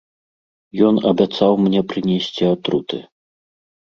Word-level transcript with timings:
Ён 0.87 0.95
абяцаў 1.11 1.51
мне 1.65 1.83
прынесці 1.91 2.43
атруты! 2.55 2.97